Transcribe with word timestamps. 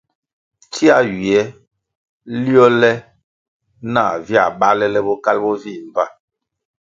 Tsia 0.71 0.97
nywie 1.09 1.39
liole 2.41 2.91
nah 3.93 4.13
via 4.27 4.45
bālè 4.59 4.87
le 4.93 4.99
Bokalʼ 5.05 5.41
bo 5.43 5.51
vih 5.61 5.81
mbpa. 5.89 6.05